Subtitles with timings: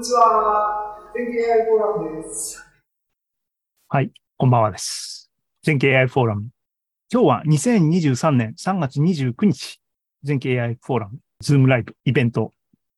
[0.00, 0.96] んにちは。
[1.14, 2.66] 全経 AI フォーラムです。
[3.86, 5.30] はい、こんばんはです。
[5.62, 6.48] 全経 AI フォーラム。
[7.12, 9.78] 今日は2023年3月29日、
[10.22, 12.54] 全経 AI フォーラム、ズームライブイベント、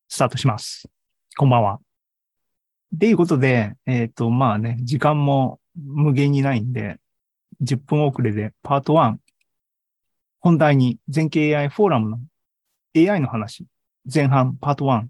[0.07, 0.87] スタートします。
[1.35, 1.79] こんばんは。
[2.95, 6.99] っていうことで、えっ、と、まあね、時間も無限にないんで、
[7.61, 9.15] 10分遅れでパート1、
[10.39, 12.19] 本題に全経 AI フォーラムの
[12.95, 13.65] AI の話、
[14.05, 15.07] 前半パート1、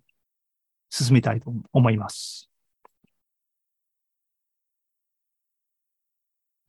[0.94, 2.52] 進めたいと思います。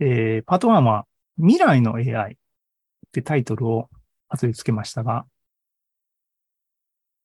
[0.01, 1.07] えー、パート1は
[1.37, 2.37] 未来の AI っ
[3.13, 3.91] てタイトルを
[4.31, 5.27] 後でつけましたが、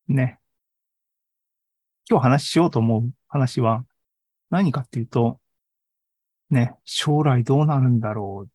[0.08, 0.38] ね。
[2.10, 3.86] 今日話しようと思う話は
[4.50, 5.40] 何かっていうと、
[6.50, 8.50] ね、将来どうなるんだろうっ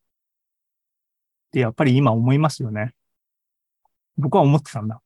[1.50, 2.94] てやっぱり今思いますよね。
[4.16, 5.02] 僕は思ってたんだ。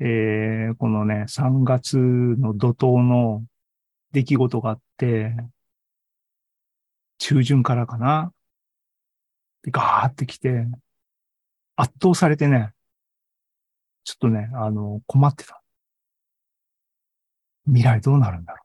[0.00, 3.44] えー、このね、3月の怒涛の
[4.12, 5.34] 出来事があって、
[7.18, 8.32] 中旬からかな。
[9.62, 10.66] で、ガーって来て、
[11.76, 12.72] 圧倒されてね、
[14.04, 15.62] ちょっとね、あの、困ってた。
[17.66, 18.64] 未来どうなるんだろ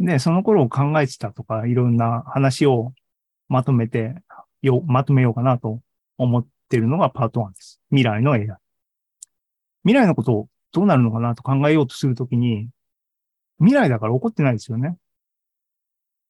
[0.00, 0.06] う。
[0.06, 2.92] で、その頃を考えてたとか、いろんな話を
[3.48, 4.14] まとめて、
[4.62, 5.80] よ、まとめようかなと
[6.18, 7.80] 思ってるのがパート1です。
[7.90, 8.48] 未来の AI。
[9.86, 12.68] 未来のことをどうなるのかなと考えようとするときに、
[13.60, 14.96] 未来だから起こってないですよね。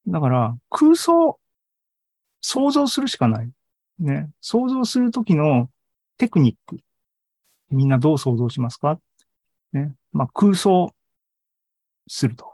[0.07, 1.41] だから、空想、
[2.43, 3.51] 想像するしかない。
[3.99, 4.29] ね。
[4.43, 5.71] 想像するときの
[6.19, 6.77] テクニック。
[7.71, 9.01] みんなどう想像しますか？
[9.73, 9.95] ね。
[10.13, 10.95] まあ、空想
[12.07, 12.53] すると。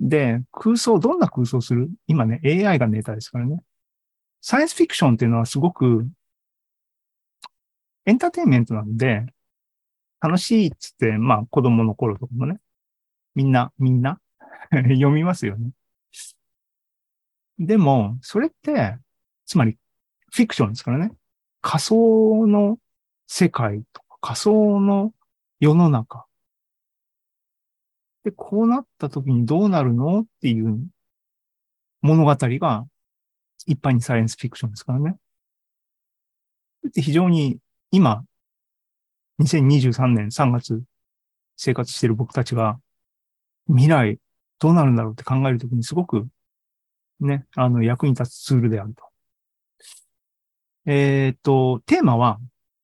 [0.00, 1.90] で、空想、どんな空想する？
[2.06, 3.60] 今ね、AI がネタですからね。
[4.40, 6.06] サイエンスフィクションっていうのはすごく
[8.06, 9.26] エンターテインメントなんで、
[10.20, 12.60] 楽しいっつって、まあ子供の頃とかもね、
[13.34, 14.20] みんな、みんな
[14.72, 15.70] 読みますよね。
[17.58, 18.98] でも、それって、
[19.46, 19.78] つまり
[20.32, 21.12] フィクションですからね。
[21.60, 22.78] 仮想の
[23.26, 25.14] 世界とか仮想の
[25.60, 26.26] 世の中。
[28.24, 30.88] で、こうなった時にどうなるのっていう
[32.02, 32.86] 物語が
[33.66, 35.16] 一般にサイエンスフィクションですからね。
[36.92, 37.58] で非常に
[37.94, 38.24] 今、
[39.38, 40.82] 2023年3月
[41.56, 42.80] 生活している僕たちが
[43.68, 44.18] 未来
[44.58, 46.26] どうなるんだろうって考えるときにすごく
[47.20, 49.04] ね、あの役に立つツールであると。
[50.86, 52.40] えーっと、テーマは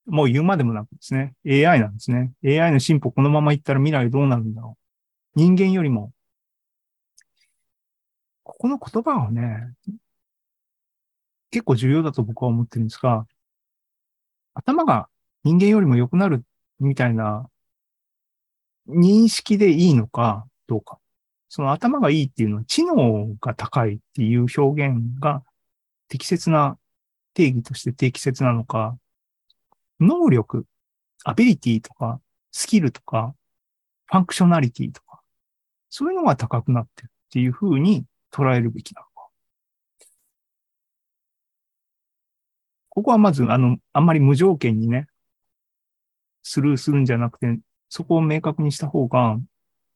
[0.06, 2.30] もう言うまでもなくですね、AI なんですね。
[2.44, 4.78] AI の進歩このままいったら未来どうなるんだろ
[5.34, 5.40] う。
[5.40, 6.12] 人間よりも、
[8.44, 9.74] ここの言葉はね、
[11.50, 13.26] 結構重要だと僕は思ってるんですが、
[14.60, 15.08] 頭が
[15.42, 16.44] 人間よりも良くなる
[16.80, 17.48] みたいな
[18.88, 20.98] 認識でいいのかどうか。
[21.48, 25.42] その頭がいいっていうのは知能が高いっていう表現が
[26.08, 26.78] 適切な
[27.34, 28.96] 定義として適切なのか、
[29.98, 30.66] 能力、
[31.24, 32.20] アビリティとか、
[32.52, 33.34] スキルとか、
[34.06, 35.20] ファンクショナリティとか、
[35.88, 39.10] そういうのが高くなってるっていうふうに捉えるべきなのか。
[42.90, 45.06] ここはまず、あの、あんまり無条件にね、
[46.42, 47.58] スルーするんじゃなくて、
[47.88, 49.38] そこを明確にした方が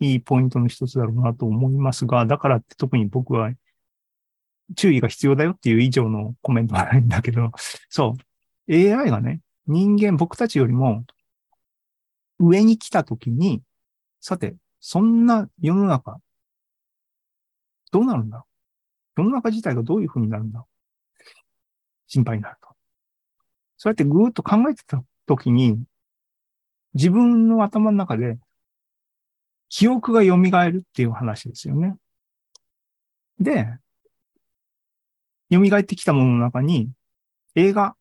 [0.00, 3.52] いいポイントの一つだろうなと思いますが、だからって特に僕は
[4.76, 7.52] 注意が必要だよっていう以上のコメントはないんだけど、
[7.88, 8.16] そ
[8.68, 11.04] う、AI がね、人間、僕たちよりも
[12.38, 13.62] 上に来たときに、
[14.20, 16.18] さて、そんな世の中、
[17.90, 18.46] どうなるんだろ
[19.16, 19.20] う。
[19.22, 21.22] 世の中自体がどういう風になるんだろう。
[22.08, 22.73] 心配になると。
[23.84, 25.78] そうやってぐーっと考えてたときに、
[26.94, 28.38] 自分の頭の中で
[29.68, 31.94] 記憶が蘇るっていう話ですよね。
[33.38, 33.76] で、
[35.50, 36.92] 蘇ってきたものの中に
[37.56, 37.94] 映画、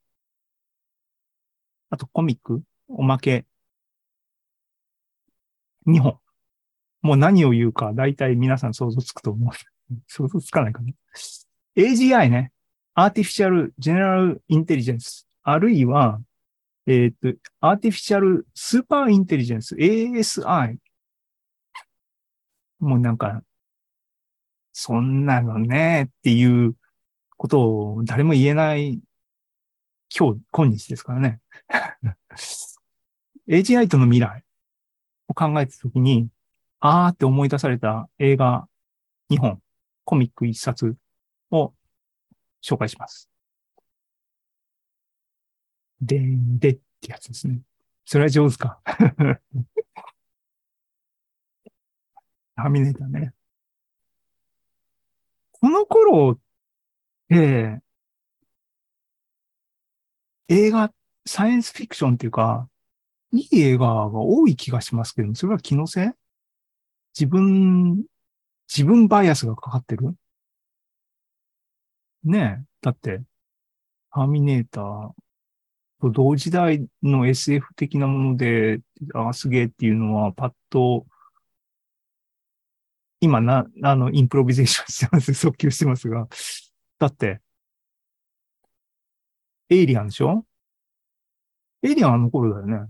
[1.89, 3.45] あとコミック、おまけ、
[5.85, 6.17] 2本。
[7.01, 9.53] もう何を言うか、大体皆さん想像つくと思う。
[10.07, 10.93] 想像つかないかな。
[11.75, 12.53] AGI ね。
[12.95, 15.32] Artificial General Intelligence。
[15.43, 16.21] あるいは、
[16.87, 17.29] えっ、と、
[17.61, 19.75] Artificial Super Intelligence。
[19.77, 20.77] ASI。
[22.79, 23.41] もうなんか、
[24.73, 26.75] そんなのね、っていう
[27.37, 28.99] ことを誰も言えない
[30.15, 31.39] 今日、今日ですからね。
[33.49, 34.43] AGI との未来
[35.27, 36.29] を考えたときに、
[36.79, 38.67] あーって思い出された映画
[39.31, 39.59] 2本、
[40.05, 40.95] コミック1冊
[41.49, 41.73] を
[42.63, 43.32] 紹介します。
[46.05, 47.59] でんでってやつですね。
[48.05, 48.79] それは上手か。
[52.55, 53.33] ターミネーターね。
[55.51, 56.39] この頃っ
[57.29, 57.81] て、
[60.49, 60.93] 映画、
[61.25, 62.67] サイエンスフィクションっていうか、
[63.31, 66.09] いい映画が多い気がしますけど、それは気のせい？
[67.17, 68.03] 自分、
[68.67, 70.15] 自分バイアスがかかってる？
[72.25, 72.65] ねえ。
[72.81, 73.21] だって、
[74.11, 75.11] ターミネーター
[76.11, 78.81] 同時代の SF 的なもので、
[79.13, 81.05] ああ、すげえっていうのは、パッと、
[83.19, 85.33] 今な、あの、インプロビゼーションしてます。
[85.35, 86.27] 即興してますが。
[86.99, 87.41] だって、
[89.69, 90.45] エイリアンでしょ？
[91.83, 92.89] エイリアンあの頃だよね。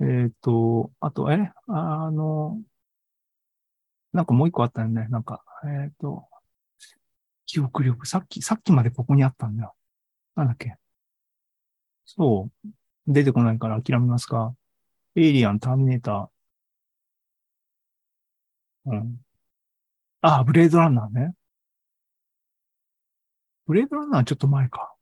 [0.00, 1.52] えっ、と、あと、え？
[1.68, 2.60] あの、
[4.12, 5.06] なんかもう一個あったよね。
[5.08, 6.28] なんか、えっ、と、
[7.46, 8.06] 記憶力。
[8.06, 9.74] さっき、さっきまでここにあったんだよ。
[10.34, 10.76] なんだっけ？
[12.06, 12.68] そう。
[13.06, 14.54] 出てこないから諦めますか。
[15.16, 18.90] エイリアン、ターミネーター。
[18.90, 19.20] うん。
[20.22, 21.34] あ、ブレードランナーね。
[23.66, 24.94] ブレードランナーちょっと前か。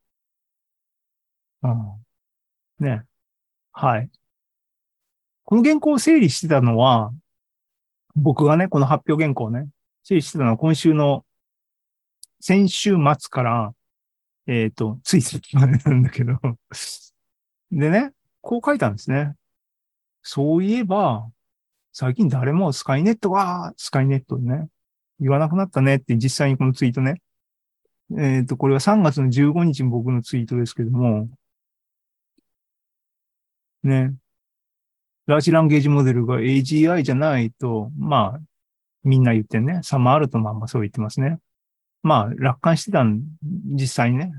[1.62, 2.04] うん。
[2.78, 3.04] ね。
[3.72, 4.10] はい。
[5.44, 7.12] この原稿を整理してたのは、
[8.16, 9.68] 僕がね、この発表原稿をね、
[10.02, 11.24] 整理してたのは今週の
[12.40, 13.74] 先週末から、
[14.46, 16.38] えっ、と、ついさっきまでなんだけど、
[17.70, 19.34] でね、こう書いたんですね。
[20.22, 21.30] そういえば、
[21.92, 24.68] 最近誰もスカイネットは、スカイネットね、
[25.20, 27.20] 言わなくなったねって実際にこのツイートね。
[28.18, 31.28] えっ、と、これは3月の15日に僕のツイートですけども、
[33.82, 34.14] ね。
[35.26, 38.40] ラージランゲージモデルが AGI じゃないと、まあ、
[39.04, 41.38] みんな言ってね、サマールトマンもそう言ってますね。
[42.04, 44.32] まあ、楽観してたん、実際にね。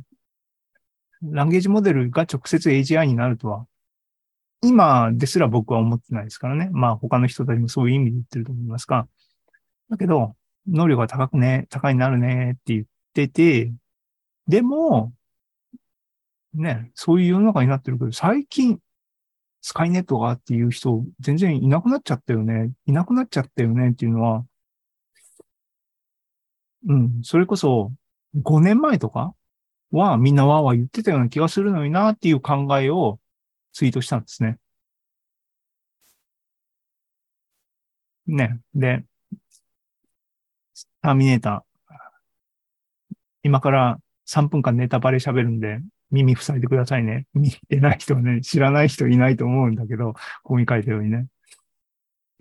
[1.24, 3.66] ランゲージモデルが直接 AGI になるとは、
[4.62, 6.70] 今ですら僕は思ってないですからね。
[6.72, 9.08] まあ、他の人たちもそういう意味で言ってると思いますが。
[9.90, 10.36] だけど、
[10.68, 12.86] 能力が高くね、高いになるねって言っ
[13.16, 13.74] てて、
[14.48, 15.12] でも、
[16.54, 18.80] ね、そういう世の中になってるけど、最近、
[19.62, 22.72] スカイネットがっていう人、全然いなくなっちゃったよね。
[22.86, 24.46] いなくなっちゃったよねっていうのは、
[26.88, 27.92] うん、それこそ
[28.42, 29.34] 5年前とか
[29.92, 33.20] はみんなわーわー言ってたような気がするのになっていう考えを
[33.74, 34.58] ツイートしたんですね。
[38.28, 38.60] ね。
[38.74, 39.04] で、
[41.02, 41.96] ターミネーター。
[43.44, 45.80] 今から3分間ネタバレ喋るんで、
[46.12, 47.28] 耳塞いでくださいね。
[47.34, 51.28] 見てない人はね、知らない人いないと思うんだけど、ここに書いてるようにね。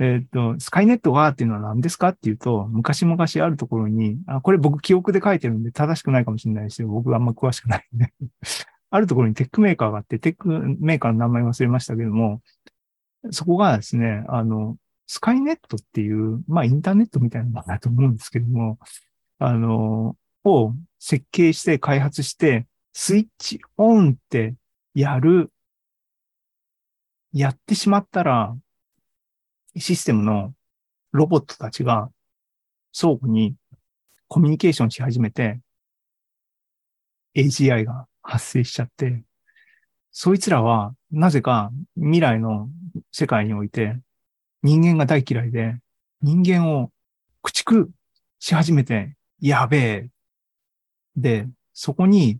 [0.00, 8.12] えっ、と、スカイネットがっていうのは何ですかっていうと、昔々あるところに、あ、これ僕記憶で書いてるんで正しくないかもしれないし、僕あんま詳しくないんで。
[8.90, 12.42] あるところにテックメーカーがあって、テックメーカーの名前忘れましたけども、
[13.30, 14.76] そこがですね、あの、
[15.06, 18.78] スカイネットっていう、まあインターネットみたいなものだと思うんですけども、
[19.38, 24.54] あの、を設計して開発して、スイッチオンって
[24.94, 25.50] やる、
[27.32, 28.56] やってしまったら、
[29.76, 30.52] システムの
[31.12, 32.10] ロボットたちが
[32.92, 33.54] 相互に
[34.28, 35.60] コミュニケーションし始めて、
[37.36, 39.22] AGI が発生しちゃって、
[40.12, 42.68] そいつらはなぜか未来の
[43.10, 43.98] 世界において
[44.64, 45.76] 人間が大嫌いで、
[46.22, 46.90] 人間を
[47.42, 47.90] 駆逐
[48.38, 50.08] し始めて、やべえ。
[51.16, 52.38] で、そこに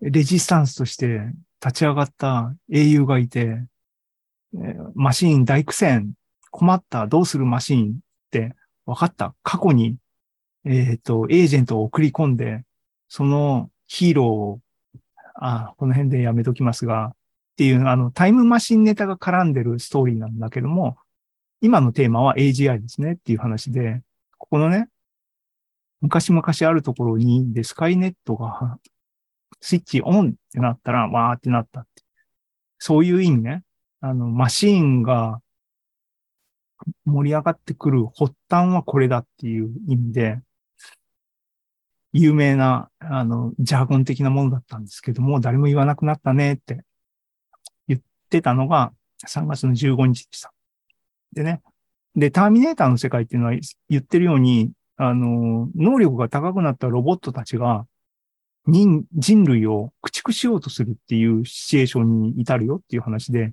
[0.00, 1.20] レジスタンスとして
[1.64, 3.64] 立ち上がった英雄がいて、
[4.94, 6.12] マシーン大苦戦、
[6.50, 7.94] 困った、どうするマシーンっ
[8.30, 8.54] て
[8.86, 9.34] 分かった？
[9.42, 9.96] 過去に、
[10.64, 12.64] えっ、と、エージェントを送り込んで、
[13.08, 14.60] そのヒーローを、
[15.34, 17.14] あ、この辺でやめときますが、っ
[17.56, 20.96] ていう、あの、タイムマシンネタが絡んでるストーリーなんだけども、
[21.60, 24.02] 今のテーマは AGI ですねっていう話で、
[24.38, 24.88] ここのね、
[26.00, 28.78] 昔々あるところに、で、スカイネットが
[29.60, 32.02] スイッチオンってなったら、わーってなったって。
[32.78, 33.62] そういう意味ね。
[34.02, 35.40] あの、マシーンが
[37.04, 40.40] 盛り上がってくる発端はこれだっていう意味で、
[42.12, 46.84] 有名な、あの、ジャーゴン的なものだったんですけども、誰も言わなくなったねって
[47.86, 48.92] 言ってたのが
[49.28, 50.52] 3月の15日でした。
[51.32, 51.62] でね。
[52.16, 57.86] で、ターミネーターの世界っていうのは言ってるように、あの、能力が高くなったロボットたちが
[58.66, 63.52] 人、人類を駆逐しようとするっていうシチュエーションに至るよっていう話で、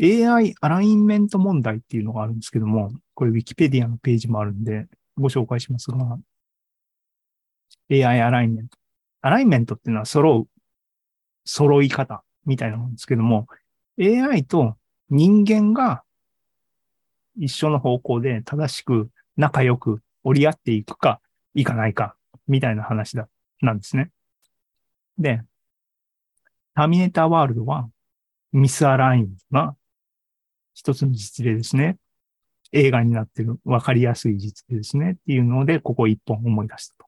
[0.00, 4.86] AI アラインメント問題っていうのがあるんですけども、これ Wikipedia のページもあるんで、
[5.16, 6.18] ご紹介しますが、
[7.90, 8.78] AI アラインメント。
[9.20, 10.48] アラインメントっていうのは揃う、
[11.44, 13.46] 揃い方みたいなもんですけども、
[14.00, 14.76] AI と
[15.10, 16.02] 人間が
[17.36, 21.20] 一緒の方向で正しく仲良く折り合っていくか、
[21.54, 22.16] いかないか、
[22.48, 23.28] みたいな話だ、
[23.60, 24.10] なんですね。
[25.18, 25.42] で、
[26.74, 27.88] ターミネーターワールドは
[28.52, 29.76] ミスアラインが
[30.74, 31.96] 一つの実例ですね。
[32.72, 35.12] 映画になってるわかりやすい実例ですね。
[35.12, 37.04] っていうので、ここ一本思い出したと。
[37.04, 37.06] っ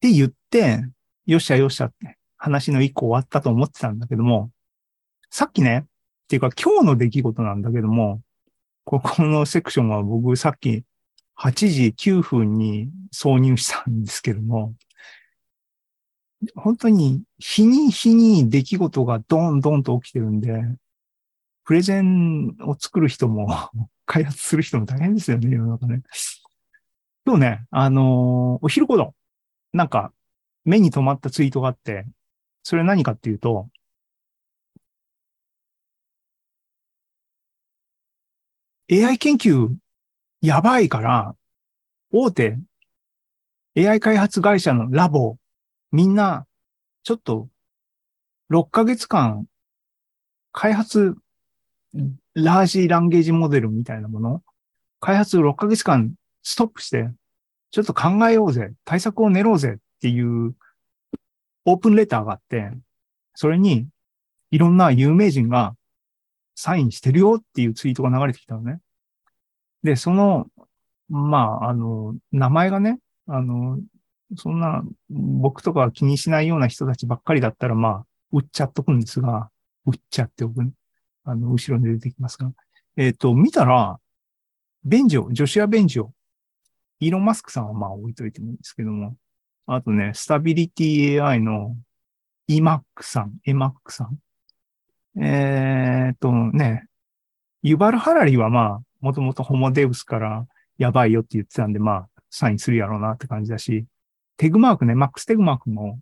[0.00, 0.84] て言って、
[1.26, 4.50] よっしゃよっしゃって話の一個終わったと思ってたんだけども、
[5.30, 5.84] さっきね、
[6.24, 8.20] っていうか今日の出来事なんだけども、
[8.84, 10.84] ここのセクションは僕さっき
[11.38, 14.74] 8時9分に挿入したんですけども、
[16.54, 20.62] 本当に日に日に出来事がドンドンと起きてるんで、
[21.64, 23.48] プレゼンを作る人も
[24.06, 26.02] 開発する人も大変ですよね、世の中ね。
[27.26, 29.14] 今日ね、あのー、お昼頃、
[29.72, 30.12] なんか
[30.64, 32.06] 目に留まったツイートがあって、
[32.62, 33.70] それ何かっていうと、
[38.90, 39.74] AI 研究
[40.42, 41.34] やばいから、
[42.12, 42.58] 大手
[43.76, 45.38] AI 開発会社のラボ、
[45.90, 46.46] みんな、
[47.02, 47.48] ちょっと、
[48.50, 49.46] 6ヶ月間、
[50.52, 51.16] 開発、
[52.34, 54.42] ラージランゲージモデルみたいなもの、
[55.00, 57.08] 開発6ヶ月間ストップして、
[57.70, 60.54] ちょっと考えようぜ、対策を練ろうぜっていう
[61.64, 62.70] オープンレターがあって、
[63.34, 63.88] それに
[64.50, 65.74] いろんな有名人が
[66.54, 68.80] サインしてるよっていうツイートが流れてきたのね。
[69.82, 70.46] で、その、
[71.08, 73.78] まあ、あの、名前がね、あの、
[74.36, 79.50] そんな、僕とか気にしないような人たちばっかりだったら、まあ、売っちゃっとくんですが、
[79.86, 80.70] 売っちゃっておく、ね、
[81.24, 82.52] あの、後ろに出てきますが。
[82.96, 83.98] えっ、ー、と、見たら、
[84.84, 86.08] ベンジョ、ジョシア・ベンジョ、
[87.00, 89.16] イーロン・マスクさんはまあ置いといてもいいんですけども、
[89.66, 91.76] あとね、スタビリティ AI の
[92.48, 94.18] EMAC さん、EMAC さん。
[95.22, 96.86] えっ、ー、とね、
[97.62, 103.86] ユバル・ハラリはまあ、もともとホモデウスからやばいよって言ってたんで、まあ、サインするやろうなって感じだし、
[104.36, 105.98] テグマークね、マックステグマークも、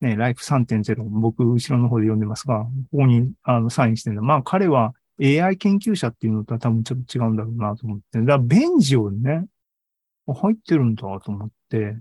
[0.00, 4.22] ね、ライフ3.0、僕、後ろの方で読んでますが、ここにあのサインしてるんだ。
[4.22, 8.20] まあ、彼は AI 研究者っていうのとは多分ちょっと違うんだろうなと思って。
[8.20, 9.46] だから、ベンジオね、
[10.26, 11.98] 入ってるんだと思って。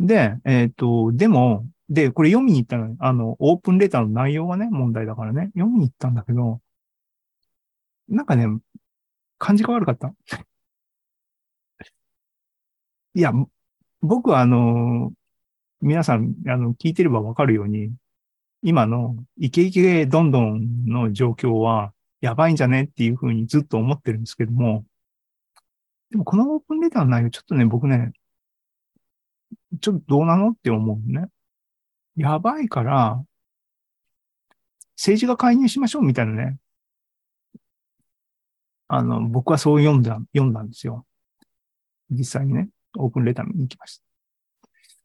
[0.00, 6.60] で、えっ、ー、と、でも、で、これ読みに行ったの、あの、オープンレターの内容がね、問題だからね、読みに行ったんだけど、
[8.08, 8.46] なんかね、
[9.38, 10.12] 感じが悪かった。
[13.14, 13.32] いや、
[14.02, 15.12] 僕はあの、
[15.86, 17.92] 皆さん、あの、聞いてればわかるように、
[18.60, 24.84] 今のイケイケどんどんの状況はやばいんじゃねっていうふうにずっと思ってるんですけども、
[26.10, 28.10] でもこのオープンレターの内容ちょっとね、僕ね、
[29.80, 31.26] ちょっとどうなのって思うね。
[32.16, 33.24] やばいから、
[34.96, 36.58] 政治が介入しましょうみたいなね、
[38.88, 41.06] あの、僕はそう読んだ、読んだんですよ。
[42.10, 44.05] 実際にね、オープンレター見に行きました。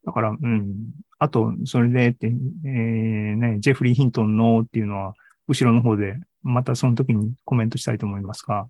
[0.04, 0.74] だから、うん。
[1.18, 5.14] あと、それでって、えー、ね、ジェフリー・ヒントンのっていうのは、
[5.48, 8.66] 後ろの方で、またその時にコメントしたいと思いますが。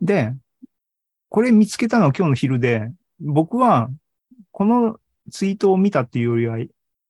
[0.00, 0.34] で、
[1.28, 3.88] これ見つけたのは今日の昼で、僕は、
[4.50, 4.98] この
[5.30, 6.58] ツイートを見たっていうよりは、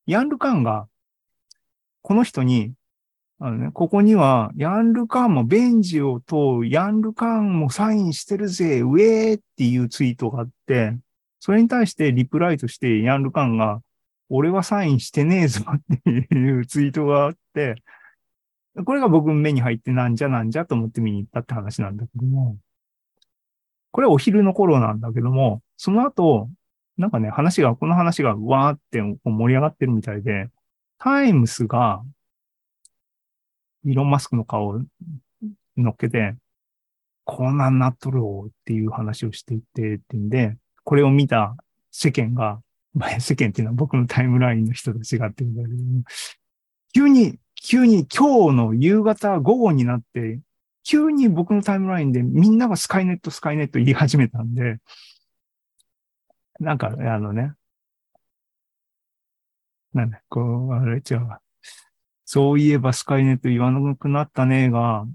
[0.06, 0.86] ヤンルカンが、
[2.02, 2.74] この人に、
[3.38, 10.96] あのね、ここには、ヤンルカンもベンジオとヤンルカンもサインしてるぜ、ウェーっていうツイートがあって、
[11.44, 13.82] それに対してリプライとしてヤンルカンが、
[14.28, 17.74] 俺はサインしてねえぞっていうツイートがあって、
[18.86, 22.58] これが僕目に入ってなんじゃなんじゃと思って見に行ったって話なんだけども、
[23.90, 26.48] これお昼の頃なんだけども、その後、
[26.96, 30.48] なんかね、話が、この話がわーって盛り上がってるみたいで、
[31.00, 32.04] タイムスが
[33.84, 34.80] イーロン・マスクの顔を
[35.76, 36.36] 乗っけて、
[37.24, 41.56] こうなんなっとるよっていう話をしていてってんで、これを見た
[41.90, 42.62] 世間が、
[43.20, 45.74] 世間っていうのは僕のタイムラインの人と違ってるんだけど、
[46.94, 50.40] 急に、急に今日の夕方午後になって、
[50.84, 54.78] 急に僕のタイムラインでみんながスカイネット、スカイネット言い始めたんで、
[56.58, 57.54] なんか、あのね、
[59.94, 61.28] なんだ、こう、あれ違う。
[62.24, 65.06] そういえばスカイネット言わなくなったねが、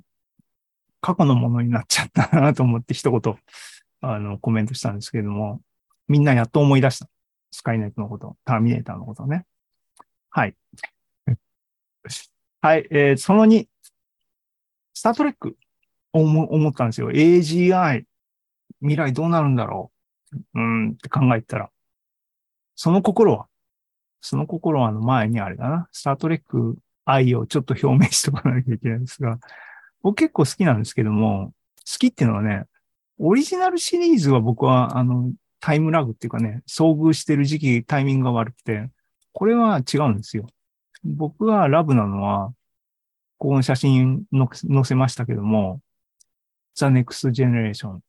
[1.01, 3.35] 過去のものになっちゃったなと思って一言、
[4.01, 5.61] あの、コメントしたんですけれども、
[6.07, 7.09] みんなやっと思い出した。
[7.51, 9.45] スカイネットのこと、ターミネーターのことね。
[10.29, 10.55] はい。
[12.61, 13.67] はい、えー、その2、
[14.93, 15.57] スタートレック、
[16.13, 17.11] 思思ったんですよ。
[17.11, 18.05] AGI、
[18.81, 19.91] 未来どうなるんだろ
[20.53, 20.59] う。
[20.59, 21.69] うんって考えたら、
[22.75, 23.47] その心は、
[24.21, 29.39] その心はの前にあれだな、スタートレック愛をちょっと表明しておかなきゃいけないんですが、
[30.01, 32.65] 僕結構好きなんですけども、好きっていうのはね、
[33.19, 38.89] オリジナルシリーズは僕は、あの、タイムラグっていうかね、遭遇してる時期、タイミングが悪くて、
[39.33, 40.47] これは違うんですよ。
[41.03, 42.53] 僕がラブなのは、
[43.37, 45.81] この写真の載せましたけども、
[46.75, 47.99] The Next Generation。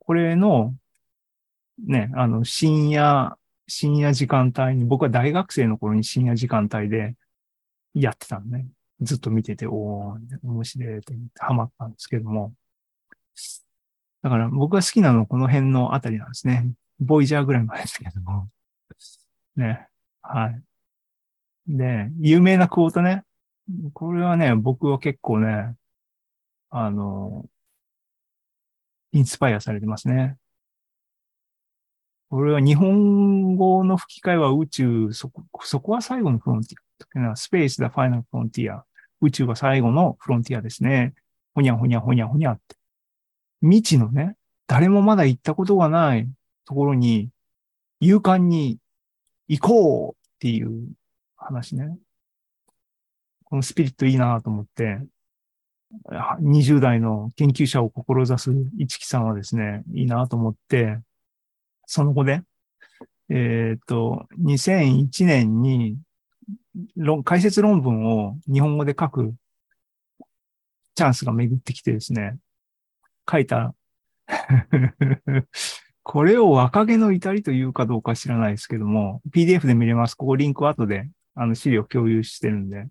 [0.00, 0.74] これの、
[1.86, 3.36] ね、あの、深夜、
[3.68, 7.14] 深夜時間帯に、僕は大学生の頃に深夜時間帯で
[7.94, 8.66] やってたのね。
[9.00, 12.52] ずっと見てて、おー、面白いってハマったんですけども。
[14.22, 16.70] だから僕が好きなのはこの辺のあたりなんですね。
[17.00, 18.48] ボイジャーぐらいまでですけども。
[19.56, 19.88] ね。
[20.22, 20.62] はい。
[21.66, 23.24] で、有名なクォートね。
[23.92, 25.74] これはね、僕は結構ね、
[26.70, 27.46] あの、
[29.12, 30.36] インスパイアされてますね。
[32.30, 37.36] これは日本語の吹き替えは宇宙、そこ、そこは最後のフロンティア。
[37.36, 38.82] スペース the final frontier。
[39.20, 41.14] 宇宙は最後のフロンティアですね。
[41.54, 42.76] ほにゃほにゃほにゃほにゃって。
[43.62, 46.28] 未知のね、誰もまだ行ったことがない
[46.66, 47.30] ところに、
[48.00, 48.78] 勇敢に
[49.48, 50.88] 行こうっていう
[51.36, 51.96] 話ね。
[53.44, 54.98] このスピリットいいなと思って、
[56.40, 60.98] 20代の研究者を志す一木さんはですね、いいなと思って、
[61.86, 62.42] その後で、
[63.28, 65.98] えっ、ー、と、2001年に
[67.24, 69.34] 解説論文を日本語で書く
[70.94, 72.38] チャンスが巡ってきてですね、
[73.30, 73.74] 書いた
[76.02, 80.14] これを若気の至りというかどうか知らないですけども、PDF で見れます。
[80.14, 82.88] ここリンク後であの資料共有してるんで、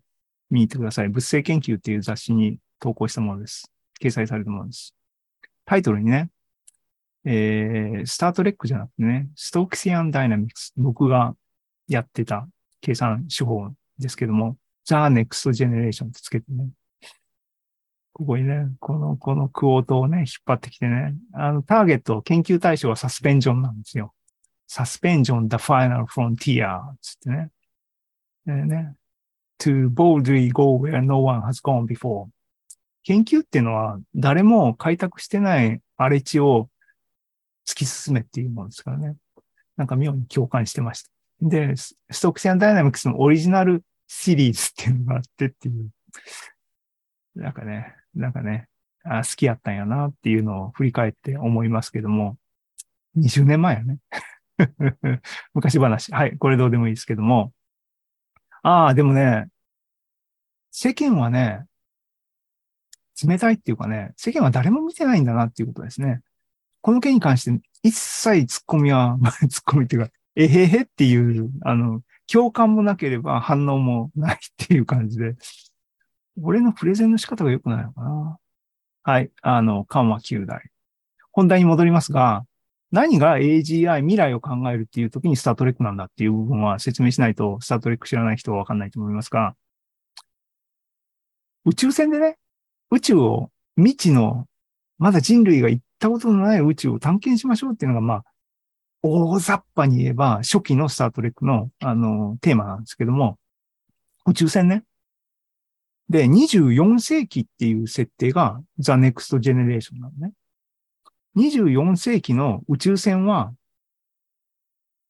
[0.49, 1.09] 見に行ってください。
[1.09, 3.71] 物性研究っていう雑誌に投稿したものです。
[4.01, 4.95] 掲載されたものです。
[5.65, 6.29] タイトルにね、
[7.25, 10.73] えー、スタートレックじゃなくてね、ストークシアンダイナミクス。
[10.77, 11.35] 僕が
[11.87, 12.47] やってた
[12.79, 13.69] 計算手法
[13.99, 16.69] ですけども、The Next Generation ってつけてね。
[18.21, 24.13] ここにね、この、このクオートをね、引っ張ってきてね、あの、ターゲット、研究対象はサスペンジョンなんですよ。
[24.67, 27.49] サスペンジョン the final frontier つってね。
[28.45, 28.93] でね、
[29.59, 32.27] to boldly go where no one has gone before.
[33.03, 36.69] 研究っていうのは誰も開拓してない荒れ地を
[37.67, 39.15] 突き進めっていうものですからね。
[39.77, 41.09] なんか妙に共感してました。
[41.41, 45.89] で、ストックシアンダイナミクスのオリジナルシリーズっていうのがあってっていう。
[47.35, 48.67] なんかね、なんかね、
[49.03, 52.37] あ好きやったんやなっていうのを振り返って思いますけども、
[53.17, 53.97] 20年前やね。
[55.53, 56.13] 昔話。
[56.13, 57.51] はい、これどうでもいいですけども。
[58.63, 59.47] ああ、でもね、
[60.71, 61.65] 世間はね、
[63.27, 66.21] 冷たいっていうかね、世間は誰も見てないんだなっていうことですね。
[66.81, 75.35] この件に関して一切突っ込みは、突っ込みっていうか、えへへっていう、あの、共感もなければ反応もないっていう感じで、
[76.41, 78.37] 俺のプレゼンの仕方が良くないのかな？
[79.03, 79.31] はい。
[79.41, 80.69] あの、緩和9代。
[81.31, 82.45] 本題に戻りますが、
[82.91, 89.55] 何が AGI 未来を考えるっていう時にスタートレックなんだっていう部分は説明しないと、スタートレック知らない人はわかんないと思いますが、
[91.63, 92.37] 宇宙船でね、
[92.89, 94.45] 宇宙を未知の、
[94.97, 98.23] まだ人類が行ったことのない宇宙を探検しましょうっていうのが、まあ、
[99.03, 103.37] 大雑把に言えば、初期のスタートレックの、あの、テーマなんですけども、
[104.25, 104.83] 宇宙船ね。
[106.11, 110.33] で、24世紀っていう設定が The Next Generation なのね。
[111.37, 113.53] 24世紀の宇宙船は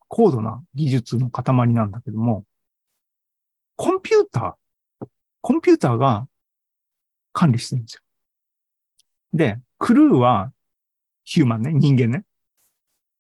[0.08, 2.46] 高度な技術の塊なんだけども、
[3.78, 5.08] コンピューター、
[5.42, 6.28] コンピューターが
[7.34, 8.02] 管理してるんですよ。
[9.34, 10.54] で、クルーは
[11.24, 12.26] ヒューマンね、人間ね。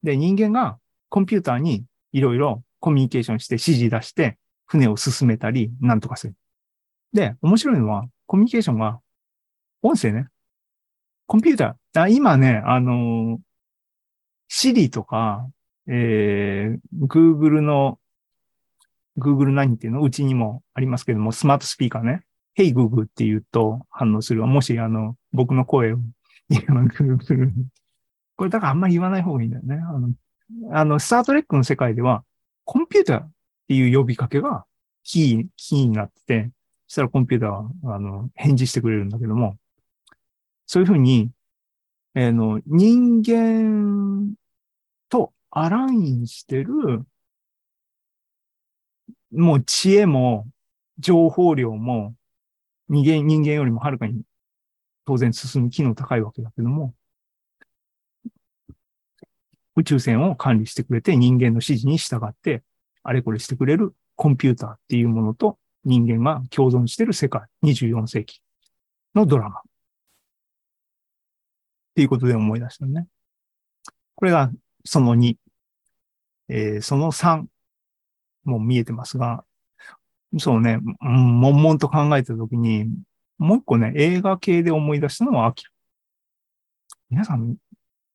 [0.03, 0.77] で、人間が
[1.09, 6.35] コンピューターにいろいろコミュニケーションして指示出して船を進めたり、なんとかする。
[7.13, 8.99] で、面白いのは、コミュニケーションが、
[9.81, 10.27] 音声ね。
[11.27, 12.09] コンピューター。
[12.09, 13.39] 今ね、あのー、
[14.49, 15.47] Siri とか、
[15.87, 17.99] えー、Google の、
[19.17, 22.23] Google 何っていうのうちにもありますけども、スマートスピーカーね。
[22.57, 24.45] Hey Google って言うと反応する。
[24.45, 25.97] もし、あの、僕の声を、
[26.49, 27.51] Google
[28.35, 29.75] これだからあんまり言わない方がいいんだよね。
[29.75, 30.09] あの、
[30.71, 32.23] あの、スタートレックの世界では、
[32.65, 33.31] コンピューターっ
[33.67, 34.65] ていう呼びかけが
[35.03, 36.51] キー、キーになってて、
[36.91, 37.49] したらコンピューター
[37.87, 39.57] は、あの、返事してくれるんだけども、
[40.65, 41.31] そういうふうに、
[42.15, 44.35] えー、の、人間
[45.07, 47.05] とアラインしてる、
[49.31, 50.49] もう知恵も、
[50.99, 52.13] 情報量も、
[52.89, 54.23] 人間、人間よりもはるかに
[55.05, 56.93] 当然進む機能高いわけだけども、
[59.77, 62.63] 宇宙船を管理してくれて人間の指示に従って、
[63.01, 68.41] あれこれしてくれるコンピューターっていうものと人間が共存している世界、24世紀
[69.15, 69.61] のドラマっ
[71.95, 73.07] ていうことで思い出したね。
[74.15, 74.51] これが
[74.85, 75.35] その2。
[76.49, 77.45] えー、その3
[78.43, 79.45] も見えてますが、
[80.37, 82.89] そうね、うん、悶々と考えたときに、
[83.37, 85.71] もう一個ね、映画系で思い出したのはアキラ。
[87.09, 87.55] 皆さん、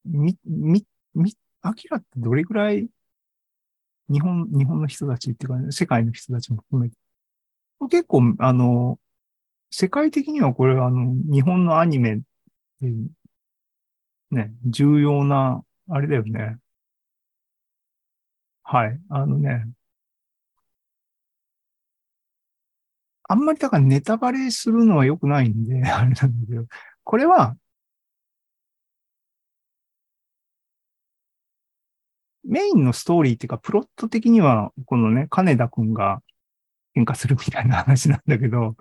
[0.05, 2.89] み、み、み、アキラってどれぐらい
[4.09, 6.97] 日本、日本の人たちっていうか、ね、世界の人たちも含めて。
[7.91, 8.99] 結構、あの、
[9.71, 12.21] 世界的にはこれはあの、日本のアニメっ
[12.81, 13.11] ていう、
[14.31, 16.59] ね、重要な、あれだよね。
[18.65, 19.01] はい。
[19.09, 19.67] あのね、
[23.29, 26.67] あんまりだからネタバレするのは良くないんで、 あれなんだけど、
[27.05, 27.57] これは、
[32.45, 36.23] メインのストーリーっていうか、プロット的には、このね、金田くんが
[36.97, 38.77] 喧嘩するみたいな話なんだけど、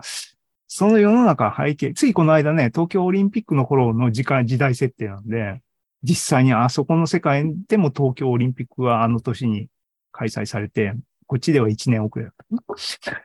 [0.67, 5.61] その世の中背景、ついこの間ね、東京オリンピックの頃の時間、時代設定なんで、
[6.03, 9.69] 実際にあそこの世界でも東京オリンピックはあの年に
[10.11, 10.93] 開催されて、
[11.27, 12.33] こっちでは1年遅れだっ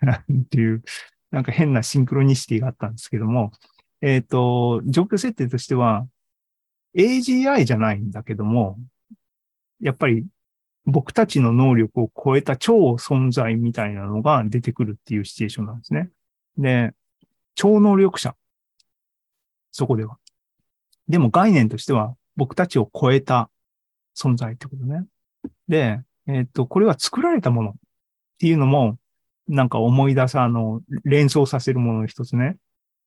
[0.01, 0.11] た。
[0.13, 0.83] っていう、
[1.31, 3.53] なんか変なシンクロニシティがあったんですけども、
[4.01, 6.07] えっ、ー、と、状況設定としては、
[6.97, 8.79] AGI じゃないんだけども、
[9.81, 10.27] やっぱり
[10.87, 16.11] 僕たちの能力を超えた超存在みたいなのが出てくるっていうシチュエーションなんですね。
[16.59, 16.93] で、
[17.55, 18.35] 超能力者。
[19.73, 20.19] そこでは。
[21.09, 23.51] でも概念としては僕たちを超えた
[24.17, 25.05] 存在ってことね。
[25.69, 27.75] で、えっ、と、これは作られたものっ
[28.39, 28.99] ていうのも、
[29.49, 32.57] なんか思い出す、あの、連想させるものの一つね。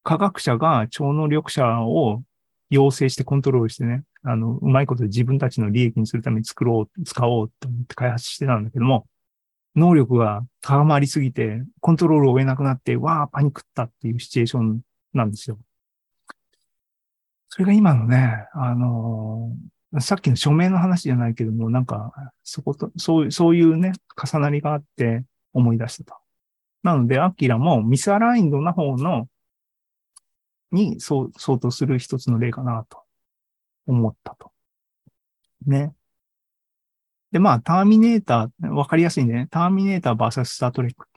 [0.03, 2.23] 科学者が超能力者を
[2.69, 9.07] 養成してコントロールしてね、あの、うまいことで自分たちの利益にするために作ろう、使おうと思って開発してたんだけども、
[9.75, 14.81] 能力が高まりすぎて、コントロールを追えなくなって、わー、パニックったっていうシチュエーション
[15.13, 15.57] なんですよ。
[17.49, 26.15] それが今のね、あのー、さっきの署名の話じゃないけども、なんか、そこと、そう、そういうね、重なりがあって思い出したと。
[26.83, 29.27] なので、アキラもミスアラインドな方の、
[30.71, 33.02] に相当する一つの例かなと
[33.87, 34.51] 思ったと。
[35.65, 35.93] ね。
[37.31, 39.47] で、まあ、ターミネーター、わかりやすいんでね。
[39.49, 41.07] ターミネーター VS スタートレック。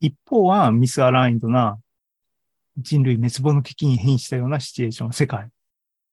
[0.00, 1.78] 一方はミスアラインドな
[2.78, 5.50] 人類滅亡の危機に変異したようなシチュエーション、世界。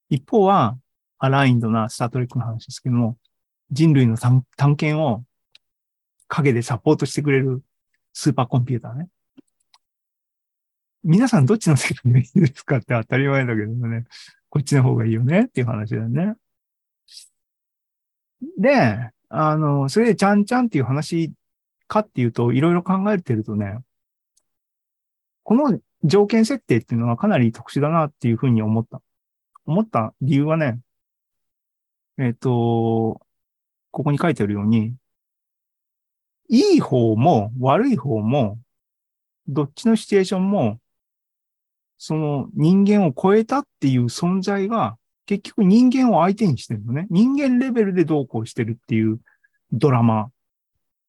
[0.09, 0.77] 一方は
[1.17, 3.17] アラインドなスタートレックの話ですけども、
[3.71, 5.23] 人類の探検を
[6.27, 7.63] 影でサポートしてくれる
[8.13, 9.07] スーパーコンピューターね。
[11.07, 14.03] 皆さんどっちの世界がいいですかって当たり前だけどね、
[14.49, 16.35] こっちの方がいいよねっていう話だよね。
[18.57, 21.31] で、あの、それでちゃんちゃんっていう話
[21.87, 23.79] かっていうと、いろいろ考えてるとね、
[25.43, 29.01] この条件設定っていうのはかなり特殊だなっていうふうに思った。
[29.65, 30.77] 思った理由はね、
[32.17, 33.21] えっ、ー、と、
[33.91, 34.93] ここに書いてあるように、
[36.49, 38.59] いい方も悪い方も、
[39.47, 40.81] どっちのシチュエーションも
[41.97, 47.07] その人間を超えたっていう存在が、結局人間を相手にしてるのね。
[47.09, 49.19] 人間レベルでどうこうしてるっていう
[49.71, 50.29] ドラマ。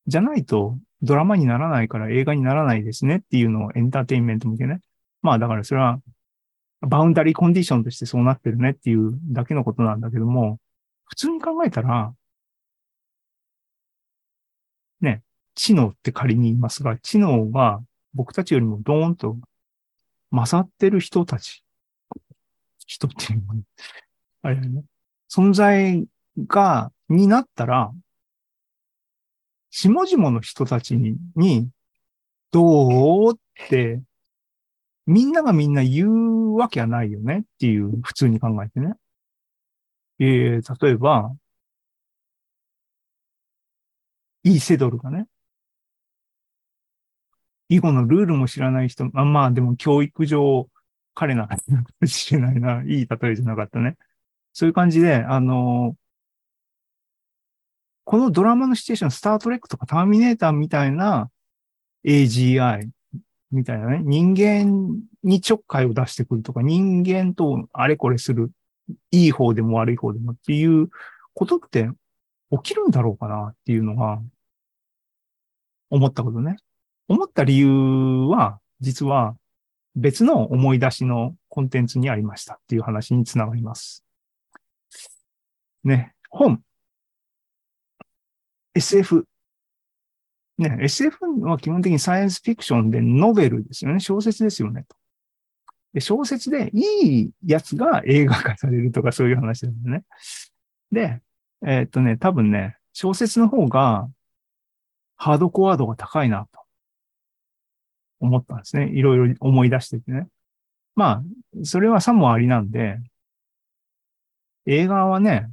[0.07, 4.81] じゃないと、ドラマにならないから映画にならないですねっていうのをエンターテインメント向けね。
[5.22, 6.01] まあだからそれは、
[6.81, 10.59] バウンダリーコンディションとしてそうなってるねっていうだけのことなんだけども、
[11.05, 12.12] 普通に考えたら、
[15.01, 15.22] ね、
[15.55, 17.81] 知能って仮に言いますが、知能が
[18.14, 19.37] 僕たちよりもドーンと
[20.31, 21.64] 勝ってる人たち。
[22.87, 23.55] 人っていうのは、
[24.43, 24.85] あれね。
[25.31, 26.05] 存在
[26.47, 27.93] が、になったら、
[29.71, 31.69] 下々の人たちに、に、
[32.51, 33.37] どうっ
[33.69, 34.03] て、
[35.07, 38.95] みんながみんな言うわけはないよねっていう、普通に考えてね。
[40.21, 41.35] えー、例えば、
[44.45, 45.27] イーセドルがね、
[47.68, 50.68] 囲碁のルールも知らない人、まあまあでも教育上
[51.14, 51.57] 彼なのか
[52.00, 52.83] もしれないな。
[52.85, 53.96] いい例えじゃなかったね。
[54.52, 55.96] そういう感じで、あの
[58.04, 61.31] このドラマのシチュエーション、スタートレックとかターミネーターみたいな
[62.07, 62.88] AGI
[63.50, 68.50] みたいなね、人間にちょっかいを出してくるとか、人間とあれこれする、
[69.11, 70.88] いい方でも悪い方でもっていう
[71.35, 71.90] ことって
[72.50, 74.22] 起きるんだろうかなっていうのが
[75.90, 76.57] 思ったことね。
[77.09, 79.37] 思った理由は、実は
[79.97, 84.05] 別の思い出しのコンテンツにありましたっていう話につながります。
[85.85, 86.62] ね、本。
[88.75, 89.27] SF。
[90.59, 94.01] ね、SF は基本的にサイエンスフィクションでノベルですよね。
[94.01, 94.85] 小説ですよね。
[94.88, 94.97] と
[95.94, 100.05] で小説でいいやつが映画化されるとかそういう話なんだね。
[100.92, 101.21] で、
[101.66, 104.09] えーっとね、多分ね、小説の方が
[105.16, 106.58] ハードコア度が高いなと
[108.20, 108.88] 思ったんですね。
[108.88, 110.28] いろいろ思い出しててね。
[110.94, 112.98] まあ、それはさもありなんで、
[114.66, 115.50] 映画はね、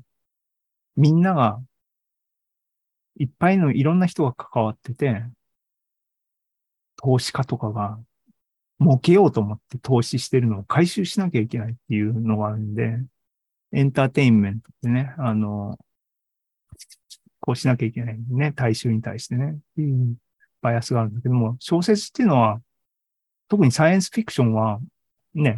[0.96, 1.62] みんなが、
[3.18, 5.24] いっぱいのいろんな人が関わってて、
[6.98, 8.00] 投資家とかが
[8.82, 13.00] 儲けようと思って投資してるのを回収しなきゃいけないっていうのがあるんで、
[13.72, 15.78] エンターテインメントってね、あの、
[17.40, 20.16] こうしなきゃいけないんでね、大衆に対してね、っていう
[20.66, 22.60] バイアスがあるんだけども、小説っていうのは、
[23.48, 24.80] 特にサイエンスフィクションは、
[25.36, 25.56] ね、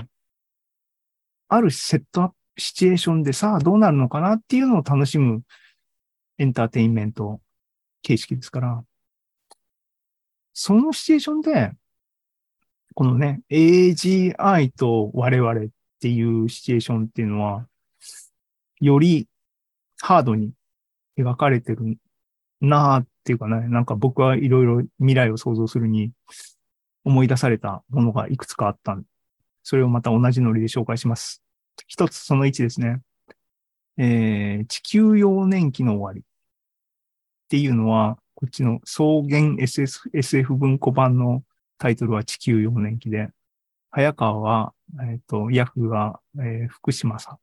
[1.48, 5.44] あるセットアップ、シチュエーションでさあどうなるのかなっていうのを楽しむ
[6.40, 7.40] エンターテインメント
[8.02, 8.84] 形式ですから、
[10.54, 11.72] そのシチュエーションで、
[12.94, 15.68] このね、AGI と我々っ
[16.02, 17.66] ていうシチュエーションっていうのは、
[18.82, 19.30] より
[20.02, 20.52] ハードに
[21.18, 21.98] 描かれてる
[22.60, 26.14] なあっていうかね、なんか僕はいろいろ未来を想像するに
[27.04, 29.08] 思い出されたものがいくつかあったんで、
[29.64, 31.44] それをまた同じノリで紹介します。
[31.88, 33.02] 一つその1ですね。
[33.98, 36.24] えー、地球幼年期の終わりっ
[37.50, 41.44] ていうのは、こっちの草原 SS SF 文庫版の
[41.80, 43.28] タイトルは地球幼年期で、
[43.92, 47.38] 早川は、えっ、と、ヤフーは、えー福島さん。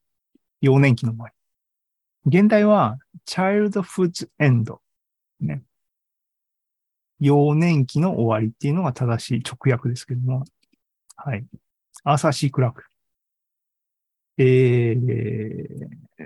[0.62, 1.34] 幼年期の終わり。
[2.40, 4.74] 現代は childhood's end。
[5.40, 5.62] ね。
[7.24, 10.44] 幼年期の終わりっていうのが正しい直訳ですけども。
[11.16, 11.46] はい。
[12.02, 12.84] アーサ・シー・クラーク。
[14.36, 14.98] えー、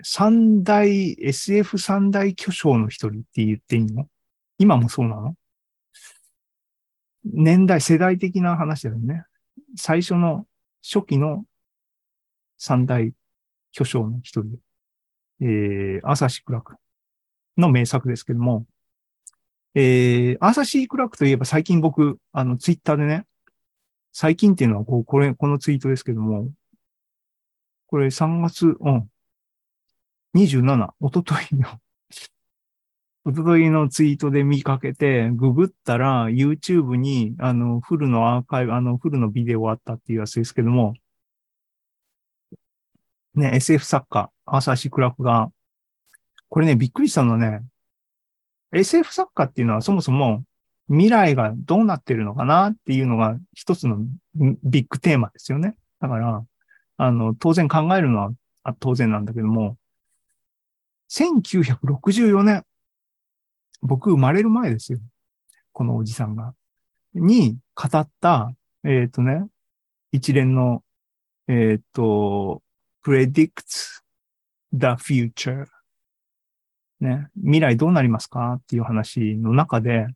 [0.03, 4.09] 三大、SF 三大巨匠の一人って言っていいの？
[4.59, 5.35] 今もそうなの？
[7.25, 9.25] 年代、世代的な話だよね。
[9.77, 10.47] 最初の
[10.83, 11.45] 初期の
[12.57, 13.13] 三大
[13.71, 14.59] 巨匠の一人。
[15.41, 16.75] えー、アーサ・シー・クラク
[17.57, 18.67] の名作ですけども、
[19.81, 23.27] えー、アーサー・シー・クラークといえば最近僕、あの、ツイッターでね、
[24.13, 26.51] 最近っていうのはこう、これ、このツイートですけども、
[27.87, 29.09] これ3月、うん、
[30.35, 31.81] 27、おとといの、
[33.25, 40.95] おとといのツイートで見かけて、ググったら YouTube に、あの、フルのアーカイブ、あの、フルのビデオあったっていうやつですけども、
[43.37, 45.53] ね、SF 作家、アーサー・シー・クラークが、
[46.49, 47.63] これね、びっくりしたのはね、
[48.73, 50.43] SF 作家っていうのはそもそも
[50.89, 53.99] 未来がどうなってるのかなっていうのが一つの
[54.35, 55.77] ビッグテーマですよね。
[56.01, 56.45] だから、
[56.97, 58.33] あの、当然考えるのは
[58.81, 59.77] 当然なんだけども、
[61.11, 62.65] 1964年、
[63.83, 64.99] 僕生まれる前ですよ。
[65.73, 66.55] このおじさんが。
[67.15, 68.53] に語った、
[68.85, 69.47] えっ、とね、
[70.13, 70.83] 一連の、
[71.49, 72.63] えっ、と、
[73.05, 74.03] predicts
[74.73, 75.67] the future
[77.01, 80.09] ね、未来どうなりますかっていう話の中で、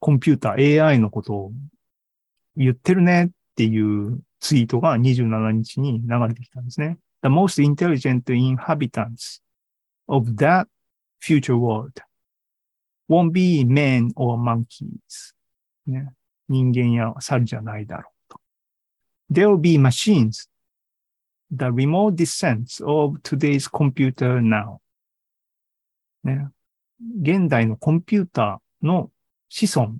[0.00, 1.52] コンピューター、AI のことを
[2.56, 6.98] 言ってるねっていうツイートが27日に流れてきたんですね。
[7.22, 9.40] The most intelligent inhabitants
[10.08, 10.66] of that
[11.20, 11.92] future world
[13.08, 15.34] won't be men or monkeys.
[15.86, 16.12] ね、
[16.48, 18.40] 人間や猿じゃないだろうと。
[19.30, 20.48] There will be machines
[21.52, 24.80] the remote descent of today's computer now.
[26.24, 26.48] ね。
[27.20, 29.10] 現代のコンピューターの
[29.48, 29.96] 子孫、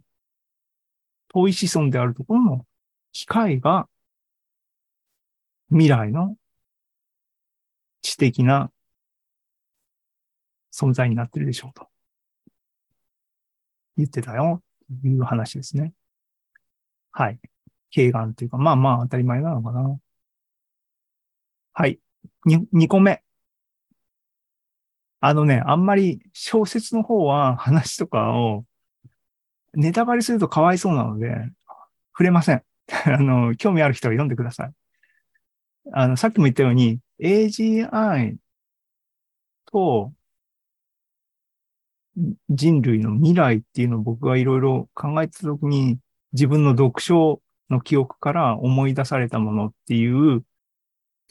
[1.29, 2.67] 遠い子孫であるところの
[3.13, 3.89] 機械が
[5.69, 6.37] 未来の
[8.03, 8.71] 知的な
[10.73, 11.89] 存在になってるでしょうと
[13.97, 14.63] 言ってたよ
[15.03, 15.93] という話ですね。
[17.11, 17.39] はい。
[17.95, 19.99] 軽眼っていうか、まあまあ当たり前なのかな。
[21.73, 21.99] はい。
[22.45, 23.23] に、2個目。
[25.21, 28.65] あのね、あんまり小説の方は話とかを
[29.75, 31.29] ネタバレするとかわいそうなので、
[32.13, 32.63] 触れません。
[33.07, 34.73] あの、興味ある人は読んでください。
[35.93, 38.37] あの、さっきも言ったように、AGI
[39.67, 40.13] と
[42.51, 45.99] 人類の未来っていうのを僕がいろいろ考えてたときに、
[46.33, 50.45] 自分の読書の記憶から思い出されたものっていう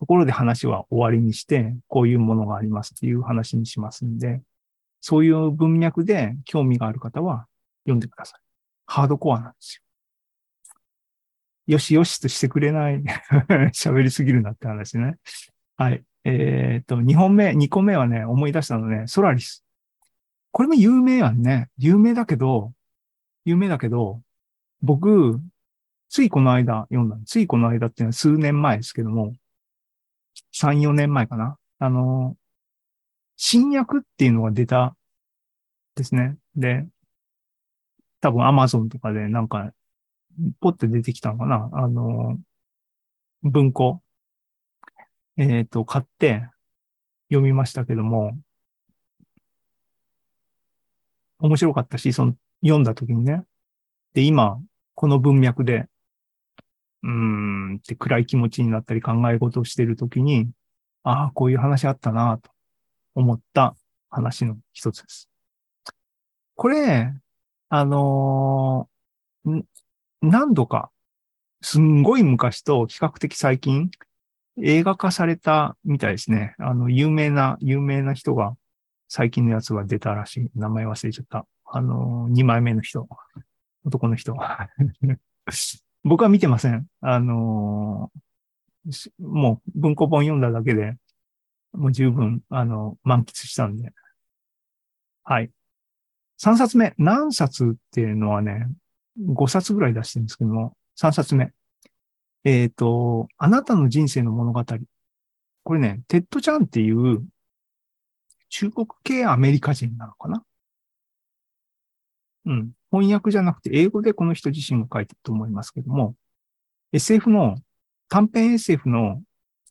[0.02, 4.42] ところで話は終わりにして、こういうものがありますっていう話にしますんで、
[5.00, 7.46] そういう文脈で興味がある方は
[7.84, 8.40] 読んでください。
[8.88, 9.80] ハードコアなんです
[11.68, 11.74] よ。
[11.76, 13.04] よしよしとしてくれない
[13.78, 15.18] 喋りすぎるなって話ね。
[15.78, 16.04] はい。
[16.24, 19.64] えっ、と、2本目、2個目はね、思い出したのね、ソラリス。
[20.50, 21.70] これも有名やんね。
[21.78, 22.74] 有名だけど、
[23.46, 24.20] 有名だけど、
[24.82, 25.40] 僕、
[26.10, 27.20] ついこの間読んだ。
[27.28, 29.36] ついこの間っていうのは数年前ですけども、
[30.54, 31.58] 3、4年前かな。
[31.80, 32.36] あの、
[33.38, 34.96] 新訳っていうのが出た
[35.96, 36.38] ですね。
[36.56, 36.86] で、
[38.20, 39.72] 多分 Amazon とかでなんか、
[40.60, 41.70] ポッて出てきたのかな。
[41.74, 42.40] あの、
[43.44, 44.02] 文庫。
[45.38, 46.48] えっ、と、買って
[47.30, 48.38] 読みましたけども、
[51.40, 53.44] 面白かったし、その、読んだ時にね。
[54.14, 54.62] で、今、
[54.94, 55.88] この文脈で、
[57.04, 60.50] うーんって暗い気持ちになったり考え事をしている時に、
[61.04, 62.52] ああ、こういう話あったなと
[63.16, 63.76] 思った
[64.10, 65.30] 話の一つです。
[66.56, 67.14] これ、
[67.70, 69.64] あのー
[70.22, 70.92] 何度か、
[71.62, 73.90] すんごい昔と比較的最近、
[74.62, 76.54] 映画化されたみたいですね。
[76.60, 78.56] あの、有名な、有名な人が、
[79.08, 80.50] 最近のやつが出たらしい。
[80.56, 81.48] 名前忘れちゃった。
[81.66, 83.08] あのー、2枚目の人。
[83.84, 84.36] 男の人。
[86.04, 86.88] 僕は見てません。
[87.02, 90.96] あのー、もう文庫本読んだだけで、
[91.74, 93.92] もう十分、あの、満喫したんで。
[95.24, 95.52] はい。
[96.42, 96.94] 3冊目。
[96.98, 98.68] 何冊っていうのはね、
[99.20, 101.52] 5冊ぐらい出してるんですけども、3冊目。
[102.44, 104.66] えっ、ー、と、あなたの人生の物語。
[105.64, 107.24] これね、テッド・チャンっていう
[108.50, 110.44] 中国系アメリカ人なのかな？
[112.46, 112.72] うん。
[112.92, 116.16] 翻訳じゃなくて英語でこの人自身が書いてると思いますけども、
[116.92, 117.56] SF の、
[118.10, 119.22] 短編 SF の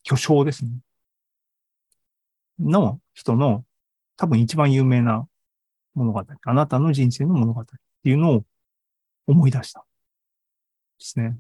[0.03, 0.71] 巨匠ですね。
[2.59, 3.65] の人の
[4.17, 5.27] 多分一番有名な
[5.95, 6.25] 物語。
[6.45, 7.65] あなたの人生の物語っ
[8.03, 8.45] ていうのを
[9.27, 9.81] 思い出した。
[10.99, 11.39] ですね。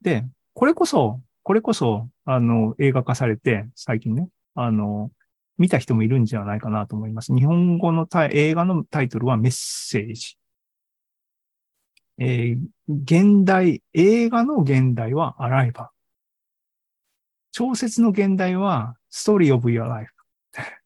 [0.00, 5.10] で、これこそ、これこそ、あの、映画化されて、最近ね、あの、
[5.58, 7.34] 見た人もいるんじゃないかなと思います。
[7.34, 10.36] 日本語の映画のタイトルはメッセージ。
[12.18, 15.88] えー、現代、映画の現代はアライバー。
[17.52, 20.12] 小説の現代はストーリーオブ your life。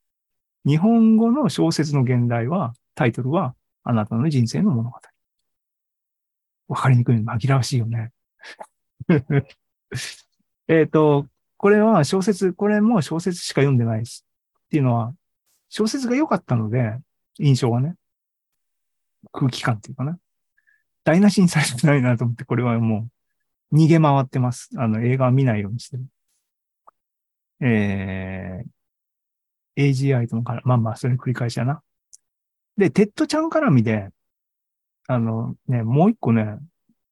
[0.67, 5.01] 日本語の小説の現代は、タイトルはあなたの人生の物語。
[6.69, 8.11] わかりにくい、紛らわしいよね。
[10.69, 14.27] えっと、これは小説、これも小説しか読んでないです。
[14.65, 15.15] っていうのは、
[15.69, 16.99] 小説が良かったので、
[17.39, 17.95] 印象がね、
[19.33, 20.19] 空気感っていうかな。
[21.07, 23.09] 台無しにされてないなと思って、これはも
[23.71, 24.71] う逃げ回ってます。
[24.77, 26.05] あの、映画は見ないようにしてる。
[27.61, 31.81] えー、AGI とのから、まあまあ、それ繰り返しやな。
[32.77, 34.09] で、テッド・チャン絡みで、
[35.07, 36.59] あのね、もう一個ね、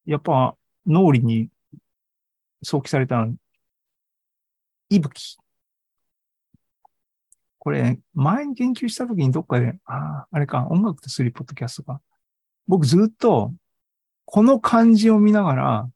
[0.05, 1.47] やっぱ脳裏に
[2.63, 3.25] 想起された、
[4.89, 5.37] いぶき。
[7.59, 12.01] これ、前に言及した時にどっかで、ああ、あれか、音楽とスリーポッドキャストか。
[12.67, 13.53] 僕ずっと、
[14.25, 15.89] この漢字を見ながら、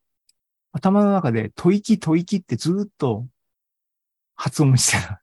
[0.71, 3.27] 頭の中で、吐息吐息ってずっと
[4.35, 5.21] 発音してた。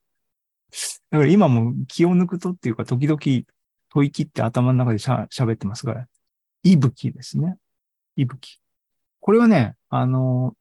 [1.11, 6.07] だから今も気を抜くとっていうか、時々吐息って頭の中でしゃ喋ってますが、
[6.63, 7.57] いぶきですね。
[8.17, 8.61] いぶき。
[9.21, 10.57] これはね、あの、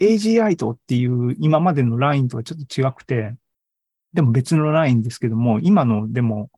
[0.00, 3.34] AGI とっていう今までのラインとはちょっと違くて、
[4.12, 6.50] でも別のラインですけども、今のでも、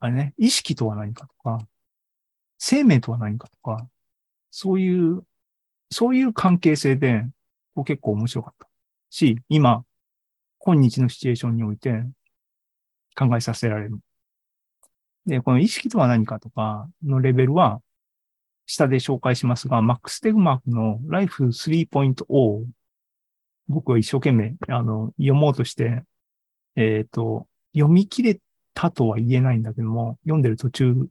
[0.00, 1.66] あれね、意識とは何かとか、
[2.64, 3.88] 生命とは何かとか、
[4.52, 5.24] そういう、
[5.90, 7.26] そういう関係性で、
[7.74, 8.68] こう結構面白かった。
[9.10, 9.84] し、今、
[10.58, 12.04] 今日のシチュエーションにおいて
[13.16, 13.98] 考えさせられる。
[15.26, 17.82] で、この意識とは何かとかのレベルは、
[18.66, 22.64] 下で紹介しますが、マックス・テグマークの Life 3.0
[23.66, 26.04] 僕は一生懸命、あの、読もうとして、
[26.76, 28.38] えっ、ー、と、読み切れ
[28.72, 31.08] たとは言えないんだけども、読んでる途中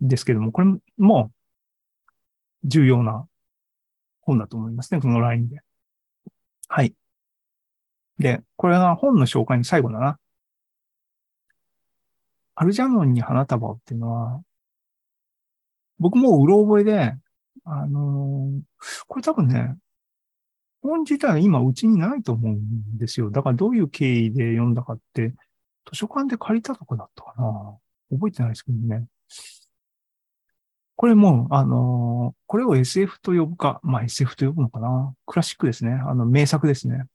[0.00, 1.30] ですけども、これも
[2.64, 3.26] 重要な
[4.20, 5.60] 本だと思いますね、このラインで。
[6.68, 6.94] はい。
[8.18, 10.18] で、これが本の紹介の最後だな。
[12.54, 14.42] アルジャノンに花束をっていうのは、
[15.98, 17.16] 僕もうろ覚えで、
[17.64, 19.76] あのー、これ多分ね、
[20.82, 23.30] 本自体は今うちにないと思うんですよ。
[23.30, 25.34] だからどういう経緯で読んだかって、
[25.90, 27.78] 図書館で借りたとこだったかな。
[28.10, 29.06] 覚えてないですけどね。
[31.00, 35.14] これも、あのー、これを SF と呼ぶか、まあ SF と呼ぶのかな。
[35.24, 35.92] クラシックですね。
[35.92, 37.06] あの、名作ですね。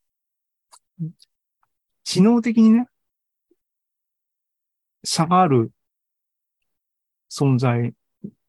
[2.04, 2.88] 知能的にね、
[5.04, 5.72] 差がある
[7.30, 7.94] 存在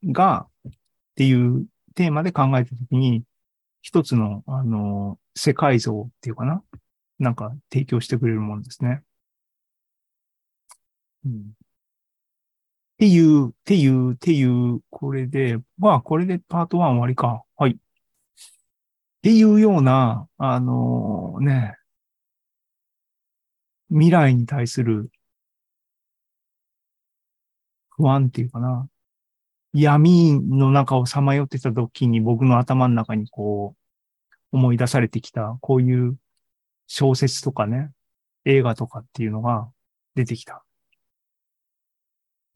[0.04, 0.72] が、っ
[1.16, 3.22] ていうテーマで考えたときに、
[3.82, 6.64] 一つの、あの、世界像っていうかな。
[7.18, 9.02] なんか提供してくれるものですね。
[11.26, 11.65] うん
[12.96, 17.44] っていう、っていう、っていう、これで、まあ、これでパート1終わりか。
[17.56, 17.72] はい。
[17.72, 17.76] っ
[19.22, 21.76] ていうような、あのね、
[23.90, 25.10] 未来に対する
[27.90, 28.88] 不安っていうかな。
[29.72, 36.16] 闇の中をさまよってた時に僕の頭の中にこう思い出されてきた、こういう
[36.86, 37.90] 小説とかね、
[38.46, 39.70] 映画とかっていうのが
[40.14, 40.65] 出てきた。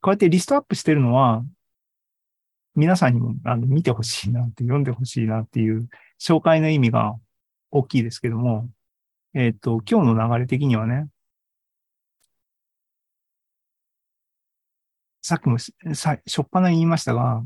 [0.00, 1.44] こうやってリストアップしてるのは、
[2.74, 5.88] 皆さんにもあの見てほしいなって、読んでほしいなっていう
[6.20, 7.16] 紹介の意味が
[7.70, 8.70] 大きいですけども、
[9.34, 11.08] えっ、と、今日の流れ的にはね、
[15.22, 17.44] さっきもさ、しょっぱな言いましたが、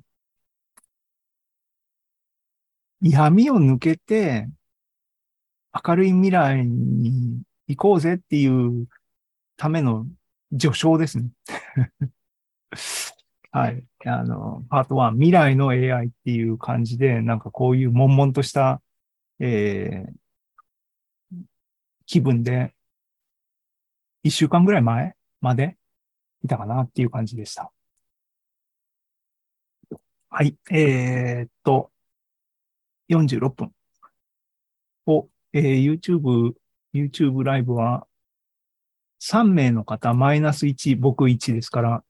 [3.00, 4.48] 闇を抜けて
[5.86, 8.86] 明るい未来に行こうぜっていう
[9.56, 10.06] ための
[10.58, 11.28] 序章ですね。
[13.50, 13.84] はい。
[14.04, 18.82] あの、パート1、未来の AI っていう感じで、なんかこういう悶々とした、
[19.38, 21.38] えー、
[22.06, 22.74] 気分で、
[24.24, 25.76] 一週間ぐらい前まで
[26.42, 27.70] いたかなっていう感じでした。
[30.30, 30.56] はい。
[30.72, 31.92] えー、っと、
[33.08, 33.72] 46分
[35.06, 36.54] を、えー、YouTube、
[36.92, 38.08] YouTube ライブは
[39.20, 42.04] 3名の方、マイナス1、僕1ですから、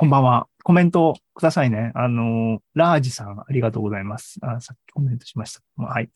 [0.00, 0.46] こんばんは。
[0.62, 1.92] コメントくださいね。
[1.94, 4.38] あの、ラージさん、ありがとうございます。
[4.40, 5.60] あさっきコメントしました。
[5.76, 6.08] はい。